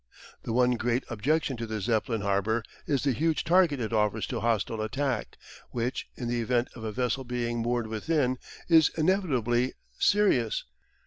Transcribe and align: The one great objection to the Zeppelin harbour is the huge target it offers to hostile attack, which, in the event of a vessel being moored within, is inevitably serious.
The 0.41 0.51
one 0.51 0.71
great 0.77 1.03
objection 1.11 1.57
to 1.57 1.67
the 1.67 1.79
Zeppelin 1.79 2.21
harbour 2.21 2.63
is 2.87 3.03
the 3.03 3.11
huge 3.11 3.43
target 3.43 3.79
it 3.79 3.93
offers 3.93 4.25
to 4.25 4.39
hostile 4.39 4.81
attack, 4.81 5.37
which, 5.69 6.07
in 6.15 6.27
the 6.27 6.41
event 6.41 6.69
of 6.73 6.83
a 6.83 6.91
vessel 6.91 7.23
being 7.23 7.59
moored 7.59 7.85
within, 7.85 8.39
is 8.67 8.89
inevitably 8.97 9.73
serious. 9.99 10.63